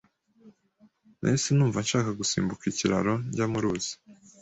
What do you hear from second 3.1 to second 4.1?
njya mu ruzi.